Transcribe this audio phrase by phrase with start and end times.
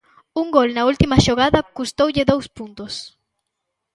[0.41, 2.93] Un gol na última xogada custoulle dous puntos.